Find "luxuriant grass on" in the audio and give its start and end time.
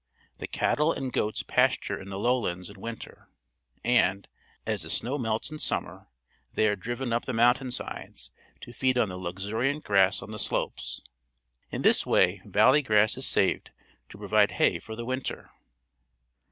9.19-10.31